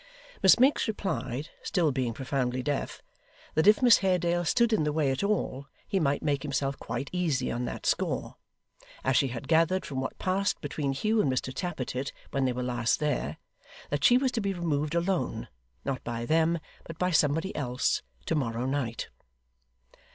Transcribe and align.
Miss 0.41 0.59
Miggs 0.59 0.87
replied 0.87 1.49
(still 1.61 1.91
being 1.91 2.11
profoundly 2.15 2.63
deaf) 2.63 3.03
that 3.53 3.67
if 3.67 3.83
Miss 3.83 3.99
Haredale 3.99 4.45
stood 4.45 4.73
in 4.73 4.83
the 4.83 4.91
way 4.91 5.11
at 5.11 5.21
all, 5.23 5.67
he 5.87 5.99
might 5.99 6.23
make 6.23 6.41
himself 6.41 6.79
quite 6.79 7.07
easy 7.13 7.51
on 7.51 7.65
that 7.65 7.85
score; 7.85 8.37
as 9.03 9.15
she 9.15 9.27
had 9.27 9.47
gathered, 9.47 9.85
from 9.85 10.01
what 10.01 10.17
passed 10.17 10.59
between 10.59 10.93
Hugh 10.93 11.21
and 11.21 11.31
Mr 11.31 11.53
Tappertit 11.53 12.11
when 12.31 12.45
they 12.45 12.51
were 12.51 12.63
last 12.63 12.99
there, 12.99 13.37
that 13.91 14.03
she 14.03 14.17
was 14.17 14.31
to 14.31 14.41
be 14.41 14.53
removed 14.55 14.95
alone 14.95 15.49
(not 15.85 16.03
by 16.03 16.25
them, 16.25 16.57
but 16.83 16.97
by 16.97 17.11
somebody 17.11 17.55
else), 17.55 18.01
to 18.25 18.33
morrow 18.33 18.65
night. 18.65 19.07